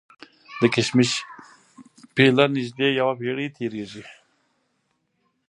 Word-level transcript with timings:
د 0.59 0.61
کشمش 0.75 1.11
پیله 2.15 2.45
نژدې 2.55 2.87
یوه 2.99 3.13
پېړۍ 3.19 3.47
تېرېږي. 3.55 4.03